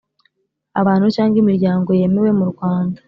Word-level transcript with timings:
abantu 0.81 1.07
cyangwa 1.15 1.37
imiryango 1.43 1.89
yemewe 1.99 2.31
mu 2.39 2.45
Rwanda 2.51 2.97